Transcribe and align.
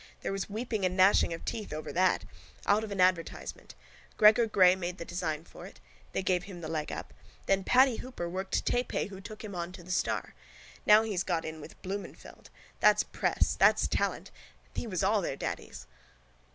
There 0.21 0.31
was 0.31 0.49
weeping 0.49 0.83
and 0.83 0.97
gnashing 0.97 1.31
of 1.31 1.45
teeth 1.45 1.71
over 1.71 1.93
that. 1.93 2.25
Out 2.65 2.83
of 2.83 2.91
an 2.91 2.99
advertisement. 2.99 3.75
Gregor 4.17 4.47
Grey 4.47 4.75
made 4.75 4.97
the 4.97 5.05
design 5.05 5.43
for 5.43 5.67
it. 5.67 5.79
That 6.13 6.25
gave 6.25 6.45
him 6.45 6.61
the 6.61 6.67
leg 6.67 6.91
up. 6.91 7.13
Then 7.45 7.63
Paddy 7.63 7.97
Hooper 7.97 8.27
worked 8.27 8.65
Tay 8.65 8.81
Pay 8.83 9.05
who 9.09 9.21
took 9.21 9.43
him 9.43 9.53
on 9.53 9.71
to 9.73 9.83
the 9.83 9.91
Star. 9.91 10.33
Now 10.87 11.03
he's 11.03 11.21
got 11.21 11.45
in 11.45 11.61
with 11.61 11.79
Blumenfeld. 11.83 12.49
That's 12.79 13.03
press. 13.03 13.55
That's 13.59 13.87
talent. 13.87 14.31
Pyatt! 14.73 14.77
He 14.77 14.87
was 14.87 15.03
all 15.03 15.21
their 15.21 15.35
daddies! 15.35 15.85